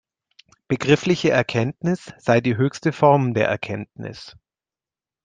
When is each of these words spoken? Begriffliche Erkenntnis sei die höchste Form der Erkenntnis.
Begriffliche 0.67 1.29
Erkenntnis 1.29 2.11
sei 2.17 2.41
die 2.41 2.57
höchste 2.57 2.91
Form 2.91 3.35
der 3.35 3.47
Erkenntnis. 3.47 4.35